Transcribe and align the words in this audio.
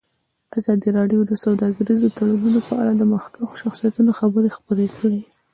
ازادي 0.57 0.89
راډیو 0.97 1.21
د 1.25 1.33
سوداګریز 1.43 2.01
تړونونه 2.17 2.59
په 2.67 2.73
اړه 2.81 2.91
د 2.95 3.03
مخکښو 3.13 3.59
شخصیتونو 3.63 4.11
خبرې 4.19 4.49
خپرې 4.57 4.87
کړي. 4.97 5.21